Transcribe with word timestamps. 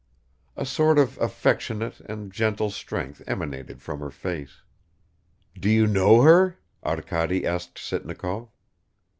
A 0.55 0.65
sort 0.65 0.97
of 0.97 1.15
affectionate 1.19 1.99
and 1.99 2.33
gentle 2.33 2.71
strength 2.71 3.21
emanated 3.27 3.83
from 3.83 3.99
her 3.99 4.09
face. 4.09 4.63
"Do 5.53 5.69
you 5.69 5.85
know 5.85 6.21
her?" 6.23 6.57
Arkady 6.83 7.45
asked 7.45 7.77
Sitnikov. 7.77 8.49